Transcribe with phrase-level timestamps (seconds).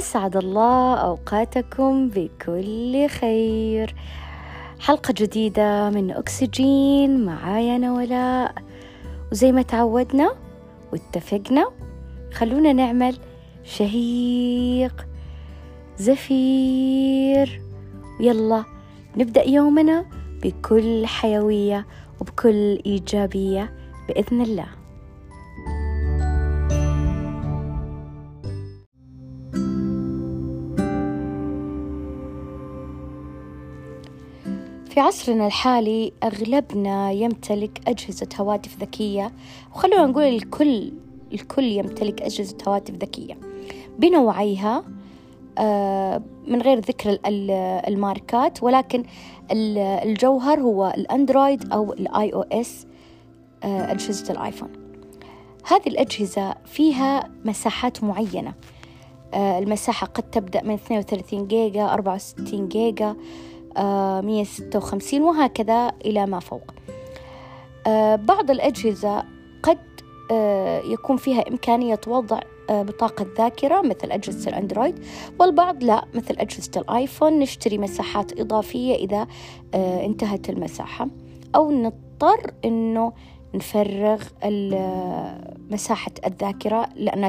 [0.00, 3.94] أسعد الله أوقاتكم بكل خير.
[4.80, 8.54] حلقة جديدة من أكسجين معايا أنا ولاء
[9.32, 10.32] وزي ما تعودنا
[10.92, 11.70] واتفقنا
[12.32, 13.18] خلونا نعمل
[13.64, 15.06] شهيق
[15.98, 17.62] زفير.
[18.20, 18.64] يلا
[19.16, 20.06] نبدأ يومنا
[20.42, 21.86] بكل حيوية
[22.20, 23.72] وبكل إيجابية
[24.08, 24.79] بإذن الله.
[34.90, 39.32] في عصرنا الحالي أغلبنا يمتلك أجهزة هواتف ذكية.
[39.74, 40.92] وخلونا نقول الكل
[41.32, 43.38] الكل يمتلك أجهزة هواتف ذكية.
[43.98, 44.84] بنوعيها
[45.58, 47.18] آه، من غير ذكر
[47.88, 49.04] الماركات ولكن
[49.50, 52.86] الجوهر هو الأندرويد أو ال iOS
[53.64, 54.72] آه، أجهزة الآيفون.
[55.66, 58.54] هذه الأجهزة فيها مساحات معينة.
[59.34, 63.16] آه، المساحة قد تبدأ من 32 جيجا 64 جيجا.
[63.76, 66.74] 156 وهكذا إلى ما فوق.
[68.16, 69.24] بعض الأجهزة
[69.62, 69.78] قد
[70.84, 75.04] يكون فيها إمكانية وضع بطاقة ذاكرة مثل أجهزة الأندرويد
[75.38, 77.38] والبعض لا مثل أجهزة الآيفون.
[77.38, 79.26] نشتري مساحات إضافية إذا
[79.74, 81.08] انتهت المساحة
[81.54, 83.12] أو نضطر إنه
[83.54, 84.22] نفرغ
[85.70, 87.28] مساحة الذاكرة لأن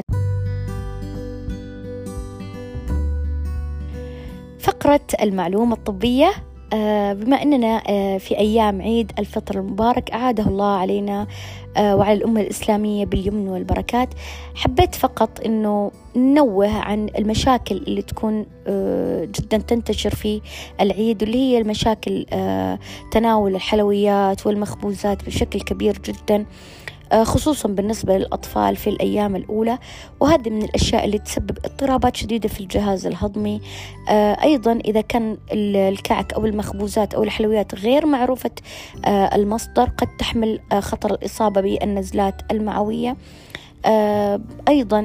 [4.82, 6.32] فقرة المعلومة الطبية
[6.72, 11.26] آه، بما أننا آه، في أيام عيد الفطر المبارك أعاده الله علينا
[11.76, 14.08] آه، وعلى الأمة الإسلامية باليمن والبركات
[14.54, 18.46] حبيت فقط أنه ننوه عن المشاكل اللي تكون
[19.38, 20.40] جدا تنتشر في
[20.80, 22.26] العيد واللي هي المشاكل
[23.12, 26.46] تناول الحلويات والمخبوزات بشكل كبير جدا.
[27.12, 29.78] خصوصا بالنسبة للأطفال في الأيام الأولى
[30.20, 33.60] وهذه من الأشياء اللي تسبب اضطرابات شديدة في الجهاز الهضمي.
[34.08, 38.50] آه، أيضا إذا كان الكعك أو المخبوزات أو الحلويات غير معروفة
[39.04, 43.16] آه، المصدر قد تحمل خطر الإصابة بالنزلات المعوية.
[44.68, 45.00] أيضا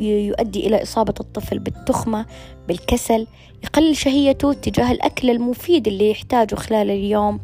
[0.00, 2.26] يؤدي إلى إصابة الطفل بالتخمة
[2.68, 3.26] بالكسل
[3.64, 7.40] يقلل شهيته تجاه الأكل المفيد اللي يحتاجه خلال اليوم.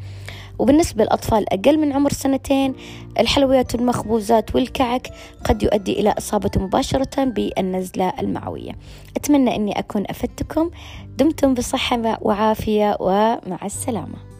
[0.58, 2.74] وبالنسبة للأطفال أقل من عمر سنتين
[3.18, 5.10] الحلويات والمخبوزات والكعك
[5.44, 8.72] قد يؤدي إلى إصابته مباشرة بالنزلة المعوية.
[9.16, 10.70] أتمنى أني أكون أفدتكم.
[11.18, 14.35] دمتم بصحة وعافية ومع السلامة.